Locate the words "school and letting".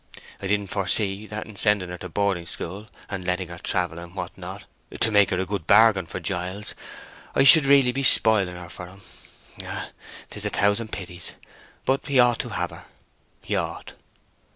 2.47-3.49